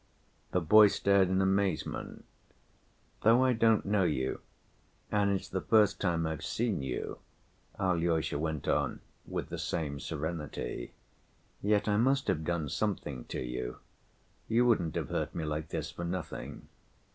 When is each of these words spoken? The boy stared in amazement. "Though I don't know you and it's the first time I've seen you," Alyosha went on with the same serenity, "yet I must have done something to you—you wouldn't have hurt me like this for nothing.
The 0.49 0.61
boy 0.61 0.87
stared 0.87 1.29
in 1.29 1.43
amazement. 1.43 2.25
"Though 3.21 3.43
I 3.43 3.53
don't 3.53 3.85
know 3.85 4.01
you 4.03 4.39
and 5.11 5.29
it's 5.29 5.47
the 5.47 5.61
first 5.61 6.01
time 6.01 6.25
I've 6.25 6.43
seen 6.43 6.81
you," 6.81 7.19
Alyosha 7.79 8.39
went 8.39 8.67
on 8.67 9.01
with 9.27 9.49
the 9.49 9.59
same 9.59 9.99
serenity, 9.99 10.93
"yet 11.61 11.87
I 11.87 11.97
must 11.97 12.27
have 12.29 12.43
done 12.43 12.67
something 12.67 13.25
to 13.25 13.41
you—you 13.41 14.65
wouldn't 14.65 14.95
have 14.95 15.09
hurt 15.09 15.35
me 15.35 15.45
like 15.45 15.69
this 15.69 15.91
for 15.91 16.03
nothing. 16.03 16.67